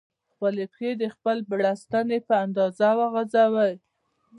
خپلې 0.31 0.63
پښې 0.73 0.91
د 1.01 1.03
خپل 1.15 1.37
بړستن 1.49 2.07
په 2.27 2.33
اندازه 2.45 2.89
غځوئ. 3.13 3.73